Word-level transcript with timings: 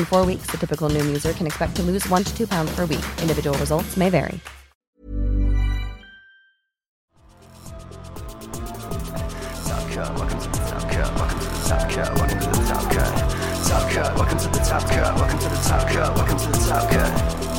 In 0.00 0.06
four 0.06 0.24
weeks, 0.24 0.50
the 0.50 0.56
typical 0.56 0.88
Noom 0.88 1.06
user 1.08 1.34
can 1.34 1.46
expect 1.46 1.76
to 1.76 1.82
lose 1.82 2.08
one 2.08 2.24
to 2.24 2.34
two 2.34 2.46
pounds 2.46 2.74
per 2.74 2.86
week. 2.86 3.04
Individual 3.20 3.56
results 3.58 3.98
may 3.98 4.08
vary. 4.08 4.40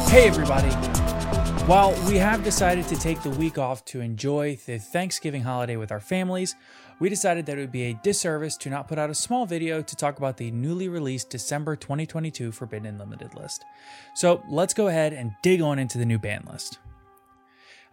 Hey, 0.10 0.28
everybody. 0.28 0.72
While 1.68 1.94
we 2.08 2.18
have 2.18 2.44
decided 2.44 2.88
to 2.88 2.98
take 2.98 3.22
the 3.22 3.30
week 3.30 3.60
off 3.60 3.86
to 3.86 4.02
enjoy 4.02 4.58
the 4.66 4.80
Thanksgiving 4.80 5.44
holiday 5.44 5.76
with 5.76 5.92
our 5.92 6.00
families, 6.00 6.56
we 7.02 7.10
decided 7.10 7.48
that 7.48 7.58
it 7.58 7.62
would 7.62 7.72
be 7.72 7.86
a 7.86 8.00
disservice 8.04 8.56
to 8.56 8.70
not 8.70 8.88
put 8.88 9.00
out 9.00 9.10
a 9.10 9.16
small 9.16 9.48
video 9.48 9.82
to 9.82 9.96
talk 9.96 10.20
about 10.20 10.38
the 10.38 10.52
newly 10.52 10.88
released 10.88 11.32
December 11.32 11.76
2022 11.76 12.52
Forbidden 12.52 13.00
Limited 13.00 13.34
list. 13.34 13.66
So 14.14 14.44
let's 14.48 14.76
go 14.76 14.88
ahead 14.88 15.12
and 15.12 15.32
dig 15.42 15.62
on 15.62 15.80
into 15.80 15.98
the 15.98 16.06
new 16.06 16.20
ban 16.20 16.48
list. 16.50 16.78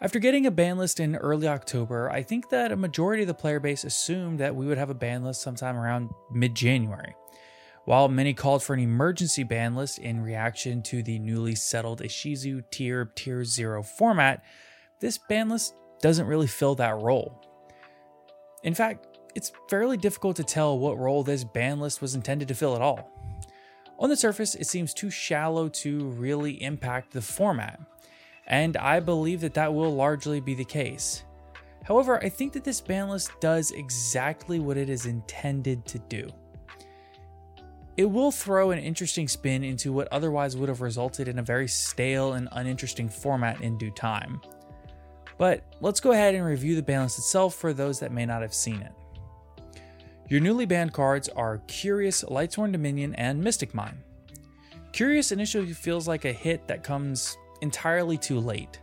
After 0.03 0.19
getting 0.19 0.45
a 0.45 0.51
ban 0.51 0.77
list 0.77 1.01
in 1.01 1.17
early 1.17 1.49
October, 1.49 2.11
I 2.11 2.23
think 2.23 2.51
that 2.51 2.71
a 2.71 2.77
majority 2.77 3.23
of 3.23 3.29
the 3.29 3.35
player 3.35 3.59
base 3.59 3.83
assumed 3.83 4.41
that 4.41 4.55
we 4.55 4.67
would 4.67 4.77
have 4.77 4.91
a 4.91 4.95
ban 4.95 5.25
list 5.25 5.41
sometime 5.41 5.79
around 5.79 6.11
mid 6.31 6.55
January. 6.55 7.15
While 7.87 8.11
many 8.11 8.35
called 8.35 8.63
for 8.63 8.75
an 8.75 8.81
emergency 8.81 9.43
ban 9.43 9.75
list 9.75 9.99
in 9.99 10.21
reaction 10.21 10.83
to 10.83 11.03
the 11.03 11.19
newly 11.19 11.55
settled 11.55 12.03
Ishizu 12.03 12.63
Tear 12.71 13.07
Tier 13.07 13.43
0 13.43 13.83
format, 13.85 14.45
this 15.01 15.17
ban 15.17 15.49
list 15.49 15.73
doesn't 16.03 16.27
really 16.27 16.47
fill 16.47 16.75
that 16.75 17.01
role. 17.01 17.48
In 18.63 18.75
fact, 18.75 19.19
it's 19.35 19.53
fairly 19.69 19.97
difficult 19.97 20.37
to 20.37 20.45
tell 20.45 20.79
what 20.79 20.99
role 20.99 21.23
this 21.23 21.45
ban 21.45 21.79
list 21.79 22.03
was 22.03 22.15
intended 22.15 22.49
to 22.49 22.55
fill 22.55 22.75
at 22.75 22.83
all. 22.83 23.11
On 23.99 24.09
the 24.09 24.17
surface, 24.17 24.55
it 24.55 24.67
seems 24.67 24.95
too 24.95 25.11
shallow 25.11 25.69
to 25.69 26.07
really 26.11 26.63
impact 26.63 27.13
the 27.13 27.23
format, 27.23 27.81
and 28.47 28.77
I 28.77 29.01
believe 29.01 29.41
that 29.41 29.55
that 29.55 29.75
will 29.75 29.95
largely 29.95 30.41
be 30.41 30.55
the 30.55 30.65
case. 30.65 31.25
However, 31.85 32.23
I 32.23 32.29
think 32.29 32.53
that 32.53 32.65
this 32.65 32.81
ban 32.81 33.09
list 33.09 33.31
does 33.41 33.71
exactly 33.71 34.61
what 34.61 34.77
it 34.77 34.91
is 34.91 35.07
intended 35.07 35.85
to 35.87 35.99
do. 36.01 36.29
It 37.97 38.05
will 38.05 38.31
throw 38.31 38.71
an 38.71 38.79
interesting 38.79 39.27
spin 39.27 39.65
into 39.65 39.93
what 39.93 40.07
otherwise 40.13 40.57
would 40.57 40.69
have 40.69 40.81
resulted 40.81 41.27
in 41.27 41.41
a 41.41 41.43
very 41.43 41.67
stale 41.67 42.35
and 42.35 42.49
uninteresting 42.53 43.09
format 43.09 43.61
in 43.61 43.77
due 43.77 43.91
time. 43.91 44.41
But 45.39 45.63
let's 45.81 46.01
go 46.01 46.13
ahead 46.13 46.35
and 46.35 46.45
review 46.45 46.75
the 46.75 46.83
balance 46.83 47.17
itself 47.17 47.55
for 47.55 47.73
those 47.73 48.01
that 48.01 48.13
may 48.13 48.27
not 48.27 48.43
have 48.43 48.53
seen 48.53 48.83
it. 48.83 48.93
Your 50.29 50.41
newly 50.41 50.67
banned 50.67 50.93
cards 50.93 51.29
are 51.31 51.63
Curious, 51.69 52.23
Lightsworn 52.25 52.73
Dominion, 52.73 53.15
and 53.15 53.43
Mystic 53.43 53.73
Mine. 53.73 54.03
Curious 54.93 55.33
initially 55.33 55.73
feels 55.73 56.07
like 56.07 56.25
a 56.25 56.33
hit 56.33 56.67
that 56.67 56.83
comes 56.83 57.39
entirely 57.63 58.19
too 58.19 58.41
late. 58.41 58.81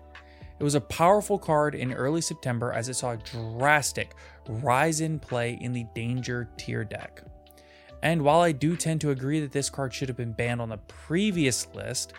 It 0.57 0.63
was 0.63 0.75
a 0.75 0.81
powerful 0.81 1.37
card 1.37 1.75
in 1.75 1.93
early 1.93 2.21
September 2.21 2.71
as 2.71 2.87
it 2.87 2.93
saw 2.93 3.11
a 3.11 3.17
drastic 3.17 4.15
rise 4.47 5.01
in 5.01 5.19
play 5.19 5.57
in 5.59 5.73
the 5.73 5.85
Danger 5.93 6.49
Tear 6.57 6.85
deck. 6.85 7.21
And 8.01 8.21
while 8.21 8.39
I 8.39 8.51
do 8.51 8.77
tend 8.77 9.01
to 9.01 9.11
agree 9.11 9.41
that 9.41 9.51
this 9.51 9.69
card 9.69 9.93
should 9.93 10.07
have 10.07 10.17
been 10.17 10.31
banned 10.31 10.61
on 10.61 10.69
the 10.69 10.77
previous 10.77 11.67
list, 11.75 12.13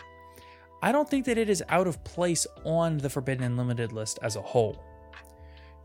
I 0.81 0.91
don't 0.91 1.09
think 1.09 1.25
that 1.25 1.37
it 1.37 1.49
is 1.49 1.63
out 1.69 1.87
of 1.87 2.03
place 2.03 2.45
on 2.63 2.99
the 2.99 3.09
Forbidden 3.09 3.43
and 3.43 3.57
Limited 3.57 3.91
list 3.91 4.19
as 4.21 4.35
a 4.35 4.41
whole. 4.41 4.83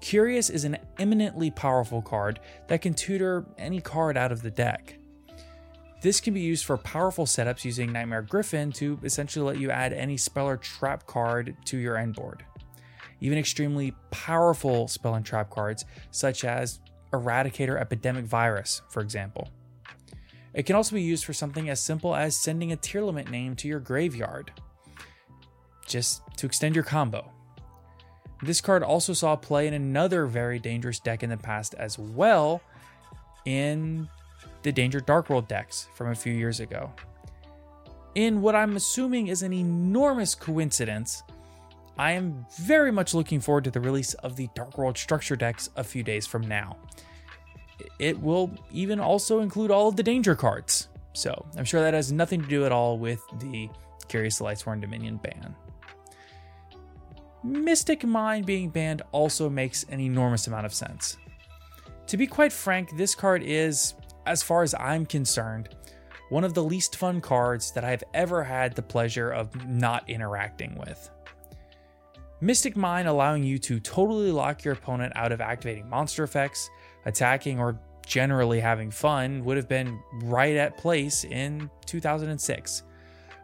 Curious 0.00 0.50
is 0.50 0.64
an 0.64 0.76
eminently 0.98 1.50
powerful 1.50 2.03
card 2.03 2.41
that 2.69 2.82
can 2.82 2.92
tutor 2.92 3.47
any 3.56 3.80
card 3.80 4.16
out 4.16 4.32
of 4.32 4.42
the 4.42 4.50
deck. 4.50 4.98
This 6.03 6.20
can 6.20 6.34
be 6.34 6.41
used 6.41 6.64
for 6.64 6.76
powerful 6.76 7.25
setups 7.25 7.64
using 7.64 7.92
Nightmare 7.92 8.22
Griffin 8.22 8.72
to 8.72 8.98
essentially 9.04 9.47
let 9.47 9.60
you 9.60 9.70
add 9.70 9.92
any 9.92 10.16
spell 10.16 10.48
or 10.48 10.56
trap 10.56 11.06
card 11.06 11.56
to 11.66 11.78
your 11.78 11.97
end 11.97 12.16
board. 12.16 12.44
Even 13.20 13.38
extremely 13.38 13.94
powerful 14.10 14.88
spell 14.88 15.14
and 15.14 15.24
trap 15.24 15.48
cards, 15.48 15.84
such 16.10 16.44
as 16.44 16.80
Eradicator 17.12 17.80
Epidemic 17.80 18.24
Virus, 18.24 18.82
for 18.91 19.00
example. 19.00 19.48
It 20.53 20.64
can 20.64 20.74
also 20.74 20.97
be 20.97 21.03
used 21.03 21.24
for 21.24 21.32
something 21.32 21.70
as 21.70 21.80
simple 21.80 22.16
as 22.16 22.36
sending 22.36 22.72
a 22.72 22.76
Tearlament 22.76 23.30
name 23.30 23.54
to 23.56 23.69
your 23.69 23.80
graveyard, 23.80 24.53
just 25.87 26.22
to 26.37 26.47
extend 26.47 26.75
your 26.75 26.84
combo. 26.84 27.31
This 28.43 28.60
card 28.60 28.82
also 28.82 29.12
saw 29.12 29.37
play 29.37 29.69
in 29.69 29.75
another 29.75 30.26
very 30.26 30.59
dangerous 30.59 30.98
deck 30.98 31.22
in 31.22 31.31
the 31.31 31.37
past 31.37 31.75
as 31.75 31.98
well, 31.98 32.60
in 33.44 34.09
the 34.62 34.72
Danger 34.72 35.00
Dark 35.00 35.31
World 35.31 35.48
decks 35.48 35.88
from 35.94 36.09
a 36.09 36.15
few 36.15 36.32
years 36.32 36.60
ago. 36.60 36.92
In 38.15 38.42
what 38.42 38.54
I'm 38.54 38.76
assuming 38.76 39.28
is 39.28 39.42
an 39.42 39.53
enormous 39.53 40.34
coincidence, 40.34 41.22
I 41.98 42.12
am 42.12 42.47
very 42.59 42.91
much 42.91 43.15
looking 43.15 43.41
forward 43.41 43.65
to 43.65 43.71
the 43.71 43.81
release 43.81 44.15
of 44.15 44.37
the 44.37 44.48
Dark 44.54 44.76
World 44.76 44.98
structure 44.98 45.37
decks 45.37 45.71
a 45.76 45.84
few 45.84 46.03
days 46.03 46.26
from 46.26 46.42
now. 46.42 46.76
It 47.98 48.21
will 48.21 48.50
even 48.71 49.00
also 49.00 49.41
include 49.41 49.71
all 49.71 49.88
of 49.88 49.97
the 49.97 50.03
danger 50.03 50.34
cards. 50.34 50.88
So 51.12 51.47
I'm 51.56 51.65
sure 51.65 51.81
that 51.81 51.94
has 51.94 52.10
nothing 52.10 52.42
to 52.42 52.48
do 52.48 52.65
at 52.65 52.72
all 52.72 52.98
with 52.98 53.22
the 53.38 53.69
Curious 54.09 54.41
Lightsworn 54.41 54.81
Dominion 54.81 55.16
ban. 55.16 55.54
Mystic 57.44 58.04
Mine 58.04 58.42
being 58.42 58.71
banned 58.71 59.03
also 59.10 59.50
makes 59.50 59.84
an 59.84 60.00
enormous 60.00 60.47
amount 60.47 60.66
of 60.66 60.72
sense. 60.72 61.16
To 62.06 62.16
be 62.16 62.27
quite 62.27 62.53
frank, 62.53 62.97
this 62.97 63.15
card 63.15 63.42
is, 63.42 63.94
as 64.27 64.42
far 64.42 64.62
as 64.62 64.74
I'm 64.74 65.04
concerned, 65.04 65.71
one 66.28 66.44
of 66.44 66.54
the 66.54 66.62
least 66.62 66.97
fun 66.97 67.21
cards 67.21 67.72
that 67.72 67.84
I've 67.84 68.04
ever 68.15 68.44
had 68.44 68.74
the 68.74 68.83
pleasure 68.83 69.30
of 69.30 69.66
not 69.66 70.09
interacting 70.09 70.78
with. 70.78 71.10
Mystic 72.41 72.77
Mine 72.77 73.06
allowing 73.06 73.44
you 73.44 73.59
to 73.59 73.80
totally 73.80 74.33
lock 74.33 74.65
your 74.65 74.74
opponent 74.74 75.12
out 75.16 75.33
of 75.33 75.41
activating 75.41 75.89
monster 75.89 76.24
effects, 76.24 76.71
attacking, 77.06 77.59
or 77.59 77.78
generally 78.06 78.60
having 78.60 78.91
fun 78.91 79.44
would 79.44 79.56
have 79.56 79.68
been 79.68 80.00
right 80.24 80.56
at 80.56 80.77
place 80.77 81.24
in 81.24 81.71
2006. 81.86 82.83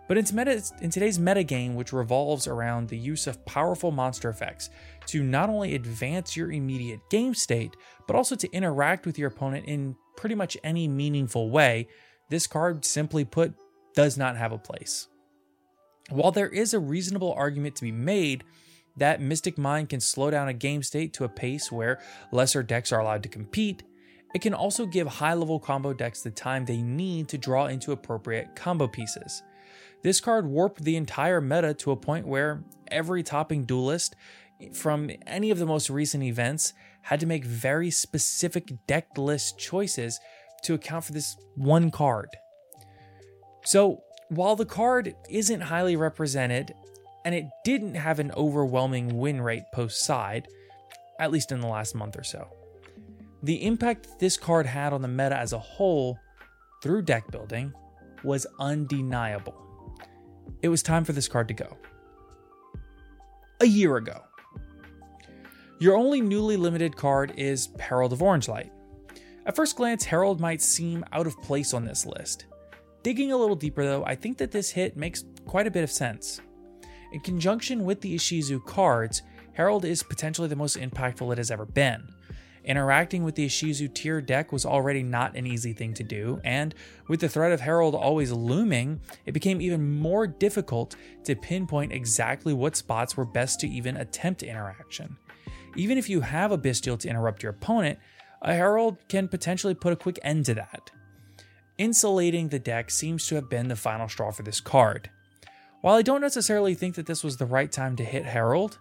But 0.09 0.17
in, 0.17 0.25
today's 0.25 1.19
metagame, 1.19 1.75
which 1.75 1.93
revolves 1.93 2.47
around 2.47 2.89
the 2.89 2.97
use 2.97 3.27
of 3.27 3.45
powerful 3.45 3.91
monster 3.91 4.31
effects 4.31 4.71
to 5.07 5.23
not 5.23 5.51
only 5.51 5.75
advance 5.75 6.35
your 6.35 6.51
immediate 6.51 7.01
game 7.11 7.35
state, 7.35 7.77
but 8.07 8.17
also 8.17 8.35
to 8.35 8.51
interact 8.53 9.05
with 9.05 9.19
your 9.19 9.29
opponent 9.29 9.67
in 9.67 9.95
pretty 10.17 10.35
much 10.35 10.57
any 10.65 10.89
meaningful 10.89 11.51
way, 11.51 11.89
this 12.31 12.47
card, 12.47 12.87
simply 12.87 13.25
put, 13.25 13.55
does 13.95 14.17
not 14.17 14.37
have 14.37 14.53
a 14.53 14.59
place. 14.59 15.09
While 16.11 16.33
there 16.33 16.49
is 16.49 16.73
a 16.73 16.79
reasonable 16.79 17.35
argument 17.35 17.77
to 17.77 17.83
be 17.83 17.93
made 17.93 18.45
that 18.97 19.21
Mystic 19.21 19.59
Mine 19.59 19.87
can 19.87 20.01
slow 20.01 20.31
down 20.31 20.49
a 20.49 20.55
game 20.55 20.83
state 20.83 21.13
to 21.15 21.25
a 21.25 21.29
pace 21.29 21.71
where 21.71 22.01
lesser 22.33 22.63
decks 22.63 22.93
are 22.93 23.01
allowed 23.01 23.23
to 23.25 23.29
compete, 23.29 23.83
it 24.35 24.41
can 24.41 24.55
also 24.55 24.87
give 24.87 25.07
high 25.07 25.35
level 25.35 25.61
combo 25.61 25.93
decks 25.93 26.23
the 26.23 26.31
time 26.31 26.65
they 26.65 26.83
need 26.83 27.29
to 27.29 27.39
draw 27.39 27.67
into 27.67 27.93
appropriate 27.93 28.57
combo 28.57 28.89
pieces. 28.89 29.43
This 30.03 30.21
card 30.21 30.47
warped 30.47 30.85
the 30.85 30.97
entire 30.97 31.41
meta 31.41 31.75
to 31.75 31.91
a 31.91 31.97
point 31.97 32.27
where 32.27 32.62
every 32.91 33.23
topping 33.23 33.65
duelist 33.65 34.15
from 34.73 35.11
any 35.27 35.50
of 35.50 35.59
the 35.59 35.67
most 35.67 35.91
recent 35.91 36.23
events 36.23 36.73
had 37.03 37.21
to 37.21 37.27
make 37.27 37.45
very 37.45 37.91
specific 37.91 38.87
deck 38.87 39.17
list 39.17 39.59
choices 39.59 40.19
to 40.62 40.75
account 40.75 41.05
for 41.05 41.12
this 41.12 41.37
one 41.55 41.91
card. 41.91 42.29
So, 43.65 44.03
while 44.29 44.56
the 44.56 44.67
card 44.67 45.15
isn't 45.31 45.61
highly 45.61 45.97
represented 45.97 46.75
and 47.25 47.35
it 47.35 47.47
didn't 47.65 47.95
have 47.95 48.19
an 48.19 48.33
overwhelming 48.33 49.19
win 49.19 49.41
rate 49.41 49.65
post 49.73 50.05
side, 50.05 50.49
at 51.19 51.31
least 51.31 51.53
in 51.53 51.61
the 51.61 51.67
last 51.67 51.95
month 51.95 52.17
or 52.17 52.25
so, 52.25 52.49
the 53.43 53.65
impact 53.65 54.19
this 54.19 54.37
card 54.37 54.67
had 54.67 54.93
on 54.93 55.03
the 55.03 55.09
meta 55.09 55.37
as 55.37 55.53
a 55.53 55.59
whole 55.59 56.19
through 56.83 57.03
deck 57.03 57.31
building 57.31 57.73
was 58.25 58.47
undeniable. 58.61 59.68
It 60.63 60.69
was 60.69 60.83
time 60.83 61.05
for 61.05 61.13
this 61.13 61.29
card 61.29 61.49
to 61.49 61.55
go. 61.55 61.77
A 63.61 63.67
year 63.67 63.97
ago. 63.97 64.23
Your 65.79 65.97
only 65.97 66.21
newly 66.21 66.57
limited 66.57 66.97
card 66.97 67.33
is 67.37 67.69
Herald 67.79 68.13
of 68.13 68.23
Orange 68.23 68.49
Light. 68.49 68.73
At 69.47 69.55
first 69.55 69.77
glance, 69.77 70.05
Herald 70.05 70.41
might 70.41 70.61
seem 70.61 71.05
out 71.13 71.27
of 71.27 71.41
place 71.41 71.73
on 71.73 71.85
this 71.85 72.05
list. 72.05 72.47
Digging 73.03 73.33
a 73.33 73.37
little 73.37 73.57
deeper 73.57 73.85
though, 73.85 74.05
I 74.05 74.15
think 74.17 74.39
that 74.39 74.51
this 74.51 74.71
hit 74.71 74.97
makes 74.97 75.25
quite 75.47 75.67
a 75.67 75.71
bit 75.71 75.85
of 75.85 75.91
sense. 75.91 76.41
In 77.13 77.21
conjunction 77.21 77.85
with 77.85 78.01
the 78.01 78.17
Ishizu 78.17 78.65
cards, 78.67 79.23
Herald 79.53 79.85
is 79.85 80.03
potentially 80.03 80.49
the 80.49 80.57
most 80.57 80.77
impactful 80.77 81.33
it 81.33 81.39
has 81.39 81.51
ever 81.51 81.65
been. 81.65 82.07
Interacting 82.65 83.25
with 83.25 83.35
the 83.35 83.47
Ishizu 83.47 83.93
Tear 83.95 84.21
deck 84.21 84.53
was 84.53 84.67
already 84.67 85.03
not 85.03 85.37
an 85.37 85.47
easy 85.47 85.73
thing 85.73 85.95
to 85.95 86.05
do, 86.05 86.41
and 86.45 86.75
with 87.09 87.21
the 87.21 87.29
threat 87.29 87.53
of 87.53 87.61
Herald 87.61 87.95
always 87.95 88.33
looming, 88.33 89.01
it 89.27 89.33
became 89.33 89.61
even 89.61 89.99
more 89.99 90.27
difficult 90.27 90.97
to 91.25 91.37
pinpoint 91.37 91.93
exactly 91.93 92.53
what 92.53 92.77
spots 92.77 93.17
were 93.17 93.25
best 93.25 93.61
to 93.61 93.69
even 93.69 93.97
attempt 93.97 94.43
interaction. 94.43 95.17
Even 95.77 95.99
if 95.99 96.09
you 96.09 96.21
have 96.21 96.53
a 96.53 96.59
Bystial 96.59 96.99
to 96.99 97.09
interrupt 97.09 97.43
your 97.43 97.51
opponent, 97.51 97.99
a 98.43 98.55
Herald 98.55 98.97
can 99.09 99.29
potentially 99.29 99.75
put 99.75 99.93
a 99.93 99.97
quick 99.97 100.19
end 100.23 100.47
to 100.47 100.55
that. 100.55 100.91
Insulating 101.77 102.49
the 102.49 102.59
deck 102.59 102.91
seems 102.91 103.27
to 103.29 103.37
have 103.37 103.49
been 103.49 103.69
the 103.69 103.77
final 103.77 104.09
straw 104.09 104.33
for 104.33 104.43
this 104.43 104.61
card. 104.61 105.11
While 105.81 105.95
I 105.95 106.03
don't 106.03 106.21
necessarily 106.21 106.75
think 106.75 106.97
that 106.97 107.07
this 107.07 107.23
was 107.23 107.37
the 107.37 107.47
right 107.47 107.71
time 107.71 107.95
to 107.97 108.05
hit 108.05 108.25
Herald, 108.25 108.79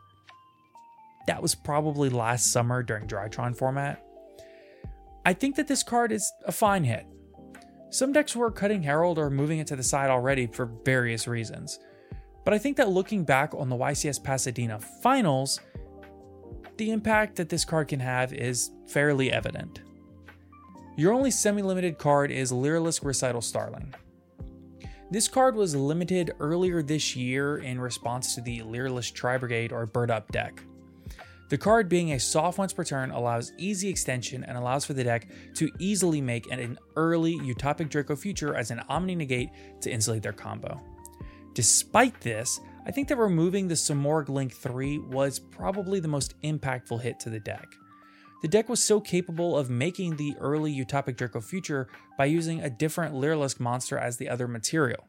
that 1.27 1.41
was 1.41 1.53
probably 1.53 2.09
last 2.09 2.51
summer 2.51 2.81
during 2.81 3.07
Drytron 3.07 3.55
format. 3.55 4.03
I 5.25 5.33
think 5.33 5.55
that 5.57 5.67
this 5.67 5.83
card 5.83 6.11
is 6.11 6.31
a 6.45 6.51
fine 6.51 6.83
hit. 6.83 7.05
Some 7.89 8.11
decks 8.11 8.35
were 8.35 8.51
cutting 8.51 8.83
Herald 8.83 9.19
or 9.19 9.29
moving 9.29 9.59
it 9.59 9.67
to 9.67 9.75
the 9.75 9.83
side 9.83 10.09
already 10.09 10.47
for 10.47 10.71
various 10.83 11.27
reasons. 11.27 11.79
But 12.43 12.53
I 12.53 12.57
think 12.57 12.77
that 12.77 12.89
looking 12.89 13.23
back 13.23 13.53
on 13.53 13.69
the 13.69 13.75
YCS 13.75 14.23
Pasadena 14.23 14.79
finals, 14.79 15.59
the 16.77 16.91
impact 16.91 17.35
that 17.35 17.49
this 17.49 17.65
card 17.65 17.89
can 17.89 17.99
have 17.99 18.33
is 18.33 18.71
fairly 18.87 19.31
evident. 19.31 19.81
Your 20.95 21.13
only 21.13 21.31
semi 21.31 21.61
limited 21.61 21.97
card 21.97 22.31
is 22.31 22.51
Lyrilusc 22.51 23.03
Recital 23.03 23.41
Starling. 23.41 23.93
This 25.11 25.27
card 25.27 25.55
was 25.55 25.75
limited 25.75 26.31
earlier 26.39 26.81
this 26.81 27.15
year 27.15 27.57
in 27.57 27.79
response 27.79 28.35
to 28.35 28.41
the 28.41 28.59
Lyrilusc 28.59 29.13
Tri 29.13 29.37
Brigade 29.37 29.71
or 29.71 29.85
Bird 29.85 30.11
Up 30.11 30.31
deck. 30.31 30.61
The 31.49 31.57
card 31.57 31.87
being 31.87 32.11
a 32.11 32.19
soft 32.19 32.57
once 32.57 32.73
per 32.73 32.83
turn 32.83 33.11
allows 33.11 33.53
easy 33.57 33.87
extension 33.87 34.43
and 34.43 34.57
allows 34.57 34.83
for 34.83 34.93
the 34.93 35.03
deck 35.03 35.29
to 35.55 35.71
easily 35.79 36.19
make 36.19 36.51
an 36.51 36.77
early 36.97 37.37
Utopic 37.39 37.89
Draco 37.89 38.17
Future 38.17 38.53
as 38.53 38.69
an 38.69 38.81
Omni 38.89 39.15
Negate 39.15 39.49
to 39.81 39.89
insulate 39.89 40.23
their 40.23 40.33
combo. 40.33 40.81
Despite 41.53 42.19
this, 42.19 42.59
I 42.85 42.91
think 42.91 43.07
that 43.07 43.17
removing 43.17 43.67
the 43.67 43.75
Simorgh 43.75 44.27
Link 44.27 44.53
3 44.53 44.99
was 44.99 45.39
probably 45.39 46.01
the 46.01 46.07
most 46.09 46.39
impactful 46.41 47.01
hit 47.01 47.19
to 47.21 47.29
the 47.29 47.39
deck. 47.39 47.67
The 48.41 48.47
deck 48.49 48.67
was 48.67 48.83
so 48.83 48.99
capable 48.99 49.57
of 49.57 49.69
making 49.69 50.17
the 50.17 50.35
early 50.39 50.73
Utopic 50.73 51.15
Draco 51.15 51.41
Future 51.41 51.87
by 52.17 52.25
using 52.25 52.61
a 52.61 52.69
different 52.69 53.15
Lyrilusc 53.15 53.59
monster 53.59 53.97
as 53.97 54.17
the 54.17 54.29
other 54.29 54.47
material. 54.47 55.07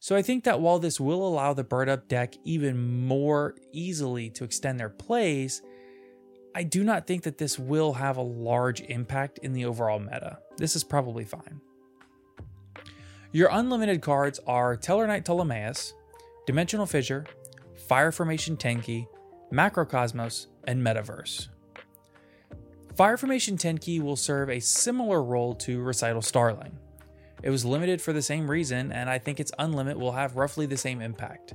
So 0.00 0.14
I 0.14 0.22
think 0.22 0.44
that 0.44 0.60
while 0.60 0.78
this 0.78 1.00
will 1.00 1.26
allow 1.26 1.54
the 1.54 1.64
Bird 1.64 1.88
Up 1.88 2.08
deck 2.08 2.34
even 2.44 3.06
more 3.06 3.56
easily 3.72 4.30
to 4.30 4.44
extend 4.44 4.78
their 4.78 4.88
plays, 4.88 5.62
I 6.54 6.62
do 6.62 6.84
not 6.84 7.06
think 7.06 7.24
that 7.24 7.38
this 7.38 7.58
will 7.58 7.94
have 7.94 8.16
a 8.16 8.22
large 8.22 8.80
impact 8.82 9.38
in 9.42 9.52
the 9.52 9.64
overall 9.64 9.98
meta. 9.98 10.38
This 10.56 10.76
is 10.76 10.84
probably 10.84 11.24
fine. 11.24 11.60
Your 13.32 13.48
unlimited 13.52 14.00
cards 14.00 14.40
are 14.46 14.76
Tellarknight 14.76 15.24
Ptolemaeus, 15.24 15.92
Dimensional 16.46 16.86
Fissure, 16.86 17.26
Fire 17.88 18.10
Formation 18.10 18.56
Tenki, 18.56 19.06
Macrocosmos, 19.52 20.46
and 20.64 20.80
Metaverse. 20.80 21.48
Fire 22.96 23.16
Formation 23.16 23.56
Tenki 23.56 24.00
will 24.00 24.16
serve 24.16 24.48
a 24.48 24.60
similar 24.60 25.22
role 25.22 25.54
to 25.56 25.80
Recital 25.80 26.22
Starling. 26.22 26.78
It 27.42 27.50
was 27.50 27.64
limited 27.64 28.02
for 28.02 28.12
the 28.12 28.22
same 28.22 28.50
reason, 28.50 28.92
and 28.92 29.08
I 29.08 29.18
think 29.18 29.40
its 29.40 29.52
unlimit 29.58 29.96
will 29.96 30.12
have 30.12 30.36
roughly 30.36 30.66
the 30.66 30.76
same 30.76 31.00
impact. 31.00 31.54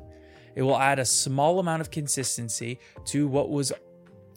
It 0.55 0.61
will 0.61 0.77
add 0.77 0.99
a 0.99 1.05
small 1.05 1.59
amount 1.59 1.81
of 1.81 1.91
consistency 1.91 2.79
to 3.05 3.27
what 3.27 3.49
was 3.49 3.73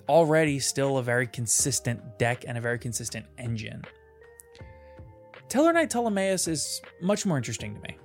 already 0.08 0.58
still 0.58 0.98
a 0.98 1.02
very 1.02 1.26
consistent 1.26 2.18
deck 2.18 2.44
and 2.46 2.56
a 2.56 2.60
very 2.60 2.78
consistent 2.78 3.26
engine. 3.38 3.82
Tellarknight 5.48 5.90
Ptolemaeus 5.90 6.48
is 6.48 6.82
much 7.00 7.26
more 7.26 7.36
interesting 7.36 7.74
to 7.74 7.80
me. 7.82 7.96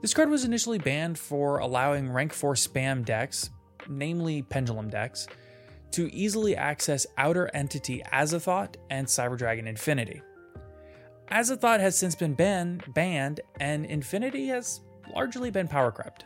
This 0.00 0.14
card 0.14 0.28
was 0.28 0.44
initially 0.44 0.78
banned 0.78 1.18
for 1.18 1.58
allowing 1.58 2.10
rank 2.10 2.32
4 2.32 2.54
spam 2.54 3.04
decks, 3.04 3.50
namely 3.88 4.42
pendulum 4.42 4.88
decks, 4.88 5.28
to 5.92 6.12
easily 6.12 6.56
access 6.56 7.06
Outer 7.18 7.50
Entity 7.54 8.02
Azathoth 8.12 8.74
and 8.90 9.06
Cyber 9.06 9.38
Dragon 9.38 9.68
Infinity. 9.68 10.22
Azathoth 11.30 11.80
has 11.80 11.96
since 11.96 12.14
been 12.14 12.34
ban- 12.34 12.82
banned, 12.88 13.40
and 13.60 13.86
Infinity 13.86 14.48
has 14.48 14.80
largely 15.14 15.50
been 15.50 15.68
power 15.68 15.90
crept. 15.90 16.24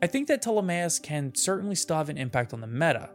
I 0.00 0.06
think 0.06 0.28
that 0.28 0.42
Ptolemaeus 0.42 0.98
can 0.98 1.34
certainly 1.34 1.74
still 1.74 1.96
have 1.96 2.08
an 2.08 2.18
impact 2.18 2.52
on 2.52 2.60
the 2.60 2.66
meta. 2.66 3.10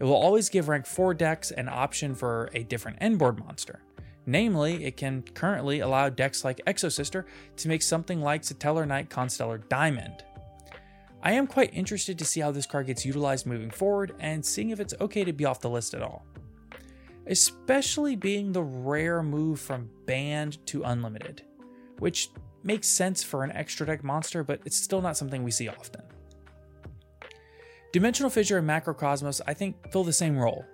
It 0.00 0.04
will 0.04 0.14
always 0.14 0.48
give 0.48 0.68
rank 0.68 0.86
4 0.86 1.14
decks 1.14 1.50
an 1.50 1.68
option 1.68 2.14
for 2.14 2.50
a 2.54 2.62
different 2.62 3.00
endboard 3.00 3.38
monster. 3.38 3.82
Namely, 4.26 4.84
it 4.84 4.96
can 4.96 5.22
currently 5.34 5.80
allow 5.80 6.08
decks 6.08 6.44
like 6.44 6.62
Exosister 6.66 7.24
to 7.56 7.68
make 7.68 7.82
something 7.82 8.22
like 8.22 8.42
Stellarknight 8.42 9.10
Constellar 9.10 9.58
Diamond. 9.58 10.24
I 11.22 11.32
am 11.32 11.46
quite 11.46 11.74
interested 11.74 12.18
to 12.18 12.24
see 12.24 12.40
how 12.40 12.50
this 12.50 12.66
card 12.66 12.86
gets 12.86 13.04
utilized 13.04 13.46
moving 13.46 13.70
forward 13.70 14.14
and 14.18 14.44
seeing 14.44 14.70
if 14.70 14.80
it's 14.80 14.94
okay 15.00 15.24
to 15.24 15.32
be 15.32 15.44
off 15.44 15.60
the 15.60 15.70
list 15.70 15.94
at 15.94 16.02
all 16.02 16.24
especially 17.26 18.16
being 18.16 18.52
the 18.52 18.62
rare 18.62 19.22
move 19.22 19.60
from 19.60 19.90
banned 20.06 20.64
to 20.66 20.82
unlimited, 20.82 21.42
which 21.98 22.30
makes 22.62 22.88
sense 22.88 23.22
for 23.22 23.44
an 23.44 23.52
extra 23.52 23.86
deck 23.86 24.02
monster, 24.02 24.42
but 24.42 24.60
it's 24.64 24.76
still 24.76 25.02
not 25.02 25.16
something 25.16 25.42
we 25.42 25.50
see 25.50 25.68
often. 25.68 26.02
Dimensional 27.92 28.30
Fissure 28.30 28.58
and 28.58 28.68
Macrocosmos, 28.68 29.40
I 29.46 29.54
think, 29.54 29.76
fill 29.92 30.04
the 30.04 30.12
same 30.12 30.36
role. 30.36 30.64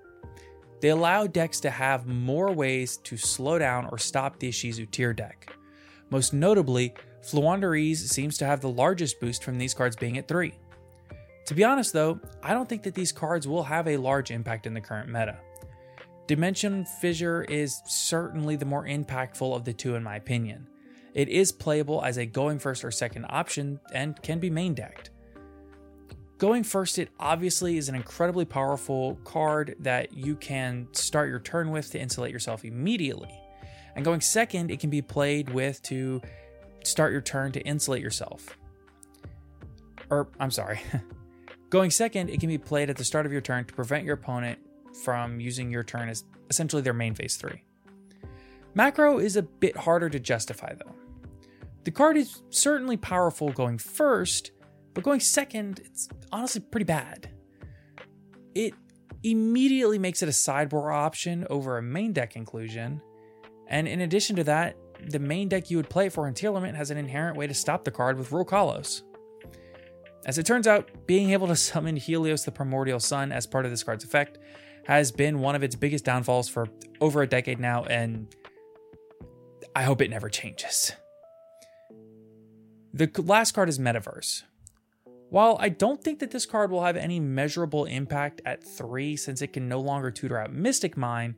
They 0.80 0.88
allow 0.88 1.26
decks 1.26 1.60
to 1.60 1.70
have 1.70 2.06
more 2.06 2.52
ways 2.52 2.96
to 2.98 3.16
slow 3.16 3.58
down 3.58 3.88
or 3.92 3.98
stop 3.98 4.38
the 4.38 4.48
Ishizu 4.48 4.90
Tear 4.90 5.12
deck. 5.12 5.54
Most 6.08 6.32
notably, 6.32 6.94
Floowandereeze 7.22 7.98
seems 7.98 8.38
to 8.38 8.46
have 8.46 8.60
the 8.60 8.70
largest 8.70 9.20
boost 9.20 9.44
from 9.44 9.58
these 9.58 9.74
cards 9.74 9.96
being 9.96 10.16
at 10.16 10.26
3. 10.26 10.54
To 11.46 11.54
be 11.54 11.64
honest 11.64 11.92
though, 11.92 12.18
I 12.42 12.54
don't 12.54 12.68
think 12.68 12.82
that 12.84 12.94
these 12.94 13.12
cards 13.12 13.46
will 13.46 13.64
have 13.64 13.88
a 13.88 13.96
large 13.96 14.30
impact 14.30 14.66
in 14.66 14.72
the 14.72 14.80
current 14.80 15.08
meta. 15.08 15.38
Dimension 16.30 16.84
Fissure 16.84 17.42
is 17.42 17.82
certainly 17.86 18.54
the 18.54 18.64
more 18.64 18.86
impactful 18.86 19.52
of 19.52 19.64
the 19.64 19.72
two, 19.72 19.96
in 19.96 20.04
my 20.04 20.14
opinion. 20.14 20.64
It 21.12 21.28
is 21.28 21.50
playable 21.50 22.04
as 22.04 22.18
a 22.18 22.24
going 22.24 22.60
first 22.60 22.84
or 22.84 22.92
second 22.92 23.26
option 23.28 23.80
and 23.92 24.14
can 24.22 24.38
be 24.38 24.48
main 24.48 24.74
decked. 24.74 25.10
Going 26.38 26.62
first, 26.62 27.00
it 27.00 27.08
obviously 27.18 27.78
is 27.78 27.88
an 27.88 27.96
incredibly 27.96 28.44
powerful 28.44 29.16
card 29.24 29.74
that 29.80 30.12
you 30.12 30.36
can 30.36 30.86
start 30.92 31.30
your 31.30 31.40
turn 31.40 31.72
with 31.72 31.90
to 31.90 31.98
insulate 31.98 32.30
yourself 32.30 32.64
immediately. 32.64 33.34
And 33.96 34.04
going 34.04 34.20
second, 34.20 34.70
it 34.70 34.78
can 34.78 34.88
be 34.88 35.02
played 35.02 35.50
with 35.52 35.82
to 35.82 36.22
start 36.84 37.10
your 37.10 37.22
turn 37.22 37.50
to 37.50 37.60
insulate 37.62 38.02
yourself. 38.02 38.56
Or, 40.10 40.28
I'm 40.38 40.52
sorry. 40.52 40.78
going 41.70 41.90
second, 41.90 42.30
it 42.30 42.38
can 42.38 42.48
be 42.48 42.58
played 42.58 42.88
at 42.88 42.96
the 42.96 43.04
start 43.04 43.26
of 43.26 43.32
your 43.32 43.40
turn 43.40 43.64
to 43.64 43.74
prevent 43.74 44.04
your 44.04 44.14
opponent 44.14 44.60
from 45.04 45.40
using 45.40 45.70
your 45.70 45.82
turn 45.82 46.08
as 46.08 46.24
essentially 46.48 46.82
their 46.82 46.92
main 46.92 47.14
phase 47.14 47.36
3. 47.36 47.62
Macro 48.74 49.18
is 49.18 49.36
a 49.36 49.42
bit 49.42 49.76
harder 49.76 50.08
to 50.08 50.20
justify 50.20 50.74
though. 50.74 50.94
The 51.84 51.90
card 51.90 52.16
is 52.16 52.42
certainly 52.50 52.96
powerful 52.96 53.50
going 53.50 53.78
first, 53.78 54.52
But 54.94 55.04
going 55.04 55.20
second, 55.20 55.80
it's 55.84 56.08
honestly 56.32 56.60
pretty 56.60 56.84
bad. 56.84 57.30
It 58.54 58.74
immediately 59.22 59.98
makes 59.98 60.22
it 60.22 60.28
a 60.28 60.32
sideboard 60.32 60.92
option 60.92 61.46
over 61.50 61.78
a 61.78 61.82
main 61.82 62.12
deck 62.12 62.36
inclusion. 62.36 63.00
And 63.68 63.86
in 63.86 64.00
addition 64.00 64.36
to 64.36 64.44
that, 64.44 64.76
the 65.08 65.18
main 65.18 65.48
deck 65.48 65.70
you 65.70 65.76
would 65.76 65.88
play 65.88 66.08
for 66.08 66.26
in 66.26 66.34
Tearlament 66.34 66.74
has 66.74 66.90
an 66.90 66.98
inherent 66.98 67.36
way 67.36 67.46
to 67.46 67.54
stop 67.54 67.84
the 67.84 67.90
card 67.90 68.18
with 68.18 68.30
Rulkallos. 68.30 69.02
As 70.26 70.36
it 70.36 70.44
turns 70.44 70.66
out, 70.66 70.90
being 71.06 71.30
able 71.30 71.46
to 71.46 71.56
summon 71.56 71.96
Helios 71.96 72.44
the 72.44 72.52
Primordial 72.52 73.00
Sun 73.00 73.32
as 73.32 73.46
part 73.46 73.64
of 73.64 73.70
this 73.70 73.82
card's 73.82 74.04
effect 74.04 74.38
has 74.84 75.12
been 75.12 75.40
one 75.40 75.54
of 75.54 75.62
its 75.62 75.76
biggest 75.76 76.04
downfalls 76.04 76.48
for 76.48 76.68
over 77.00 77.22
a 77.22 77.26
decade 77.26 77.60
now, 77.60 77.84
and 77.84 78.34
I 79.74 79.82
hope 79.82 80.02
it 80.02 80.10
never 80.10 80.28
changes. 80.28 80.92
The 82.92 83.10
last 83.22 83.52
card 83.52 83.68
is 83.68 83.78
Metaverse. 83.78 84.42
While 85.28 85.56
I 85.60 85.68
don't 85.68 86.02
think 86.02 86.18
that 86.18 86.32
this 86.32 86.44
card 86.44 86.72
will 86.72 86.82
have 86.82 86.96
any 86.96 87.20
measurable 87.20 87.84
impact 87.84 88.40
at 88.44 88.64
3 88.64 89.16
since 89.16 89.42
it 89.42 89.52
can 89.52 89.68
no 89.68 89.78
longer 89.78 90.10
tutor 90.10 90.38
out 90.38 90.52
Mystic 90.52 90.96
Mine, 90.96 91.36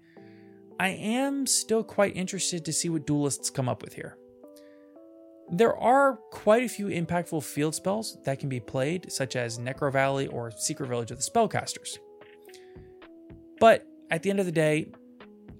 I 0.81 0.89
am 0.89 1.47
still 1.47 1.85
quite 1.85 2.17
interested 2.17 2.65
to 2.65 2.73
see 2.73 2.89
what 2.89 3.07
duelists 3.07 3.51
come 3.51 3.69
up 3.69 3.83
with 3.83 3.93
here. 3.93 4.17
There 5.51 5.77
are 5.77 6.17
quite 6.31 6.63
a 6.63 6.69
few 6.69 6.87
impactful 6.87 7.45
field 7.45 7.75
spells 7.75 8.17
that 8.25 8.39
can 8.39 8.49
be 8.49 8.61
played, 8.61 9.13
such 9.13 9.37
as 9.37 9.59
Necro 9.59 9.93
Valley 9.93 10.27
or 10.29 10.51
Secret 10.51 10.89
Village 10.89 11.11
of 11.11 11.19
the 11.19 11.31
Spellcasters. 11.31 11.99
But 13.63 13.87
at 14.11 14.25
the 14.25 14.31
end 14.31 14.41
of 14.41 14.47
the 14.47 14.51
day, 14.51 14.91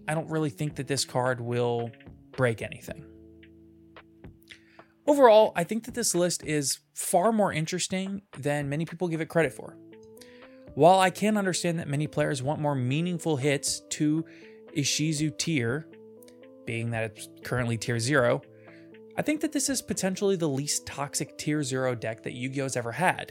I 0.09 0.15
don't 0.15 0.29
really 0.29 0.51
think 0.51 0.75
that 0.75 0.89
this 0.89 1.05
card 1.05 1.41
will 1.41 1.93
break 2.33 2.61
anything. 2.61 3.05
Overall, 5.07 5.53
I 5.55 5.63
think 5.63 5.85
that 5.85 5.95
this 5.95 6.13
list 6.13 6.43
is 6.43 6.81
far 6.95 7.31
more 7.31 7.53
interesting 7.53 8.23
than 8.37 8.69
many 8.69 8.87
people 8.87 9.07
give 9.07 9.21
it 9.21 9.29
credit 9.29 9.53
for. 9.53 9.77
While 10.75 10.99
I 10.99 11.11
can 11.11 11.37
understand 11.37 11.79
that 11.79 11.87
many 11.87 12.09
players 12.09 12.43
want 12.43 12.61
more 12.61 12.75
meaningful 12.75 13.37
hits 13.37 13.83
to 13.91 14.25
Ishizu 14.77 15.39
Tear, 15.39 15.87
being 16.67 16.91
that 16.91 17.05
it's 17.05 17.29
currently 17.45 17.79
tier 17.79 18.01
0, 18.01 18.43
I 19.17 19.23
think 19.23 19.43
that 19.43 19.53
this 19.53 19.69
is 19.69 19.81
potentially 19.81 20.35
the 20.35 20.49
least 20.49 20.87
toxic 20.87 21.39
tier 21.39 21.63
0 21.63 21.95
deck 21.95 22.25
that 22.25 22.33
Yu 22.33 22.49
Gi 22.49 22.63
Oh's 22.63 22.77
ever 22.77 22.91
had. 22.91 23.31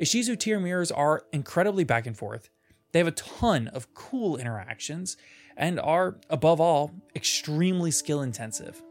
Ishizu 0.00 0.40
Tear 0.40 0.58
mirrors 0.58 0.90
are 0.90 1.26
incredibly 1.34 1.84
back 1.84 2.06
and 2.06 2.16
forth, 2.16 2.48
they 2.92 2.98
have 2.98 3.08
a 3.08 3.12
ton 3.12 3.68
of 3.68 3.92
cool 3.94 4.36
interactions, 4.36 5.16
and 5.56 5.78
are, 5.78 6.18
above 6.28 6.60
all, 6.60 6.92
extremely 7.14 7.90
skill 7.90 8.22
intensive. 8.22 8.82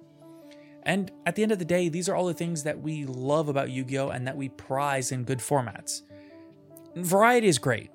And 0.84 1.12
at 1.26 1.36
the 1.36 1.44
end 1.44 1.52
of 1.52 1.60
the 1.60 1.66
day, 1.66 1.90
these 1.90 2.08
are 2.08 2.16
all 2.16 2.28
the 2.28 2.34
things 2.34 2.64
that 2.64 2.82
we 2.82 3.06
love 3.06 3.50
about 3.50 3.70
Yu 3.70 3.84
Gi 3.84 3.98
Oh! 4.00 4.10
and 4.10 4.28
that 4.28 4.38
we 4.38 4.50
prize 4.50 5.12
in 5.12 5.24
good 5.24 5.40
formats. 5.40 6.02
Variety 6.96 7.48
is 7.48 7.60
great, 7.60 7.92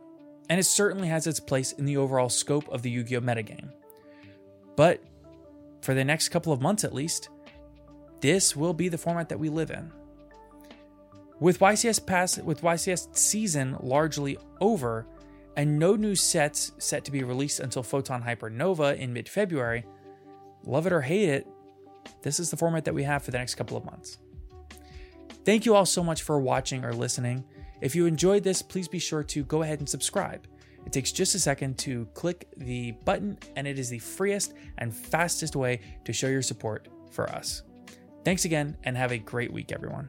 and 0.49 0.61
it 0.61 0.65
certainly 0.65 1.09
has 1.09 1.27
its 1.27 1.41
place 1.41 1.73
in 1.73 1.87
the 1.87 1.97
overall 1.97 2.29
scope 2.29 2.69
of 2.69 2.83
the 2.83 2.91
Yu 2.91 3.03
Gi 3.05 3.17
Oh! 3.17 3.21
metagame. 3.21 3.71
But 4.77 5.03
for 5.81 5.95
the 5.95 6.05
next 6.05 6.29
couple 6.29 6.53
of 6.53 6.61
months 6.61 6.85
at 6.85 6.95
least, 6.95 7.29
this 8.21 8.57
will 8.57 8.75
be 8.75 8.89
the 8.89 8.99
format 8.99 9.29
that 9.29 9.39
we 9.39 9.49
live 9.49 9.71
in. 9.71 9.93
With 11.41 11.59
YCS 11.59 12.07
pass 12.07 12.39
with 12.39 12.63
YCS 12.63 13.17
season 13.17 13.77
largely 13.81 14.39
over 14.61 15.07
and 15.57 15.79
no 15.79 15.97
new 15.97 16.15
sets 16.15 16.73
set 16.79 17.05
to 17.05 17.11
be 17.11 17.23
released 17.23 17.61
until 17.61 17.83
Photon 17.83 18.23
Hypernova 18.23 18.97
in 18.99 19.13
mid-February, 19.13 19.85
love 20.65 20.87
it 20.87 20.93
or 20.93 21.03
hate 21.03 21.29
it, 21.29 21.47
this 22.23 22.41
is 22.41 22.51
the 22.51 22.57
format 22.57 22.85
that 22.85 22.95
we 22.95 23.03
have 23.03 23.23
for 23.23 23.31
the 23.31 23.39
next 23.39 23.55
couple 23.55 23.77
of 23.77 23.85
months. 23.85 24.19
Thank 25.45 25.67
you 25.67 25.75
all 25.75 25.87
so 25.87 26.03
much 26.03 26.23
for 26.23 26.39
watching 26.39 26.85
or 26.85 26.93
listening. 26.93 27.45
If 27.81 27.95
you 27.95 28.07
enjoyed 28.07 28.43
this, 28.43 28.63
please 28.63 28.89
be 28.89 28.99
sure 28.99 29.23
to 29.25 29.45
go 29.45 29.63
ahead 29.63 29.79
and 29.79 29.89
subscribe. 29.89 30.47
It 30.87 30.93
takes 30.93 31.13
just 31.13 31.35
a 31.35 31.39
second 31.39 31.79
to 31.79 32.07
click 32.15 32.49
the 32.57 32.93
button, 33.05 33.39
and 33.57 33.67
it 33.67 33.79
is 33.79 33.89
the 33.89 33.99
freest 33.99 34.55
and 34.79 34.95
fastest 34.95 35.57
way 35.57 35.81
to 36.05 36.13
show 36.13 36.29
your 36.29 36.43
support 36.43 36.89
for 37.11 37.29
us. 37.31 37.63
Thanks 38.25 38.45
again, 38.45 38.77
and 38.85 38.97
have 38.97 39.13
a 39.13 39.19
great 39.19 39.53
week, 39.53 39.73
everyone. 39.73 40.09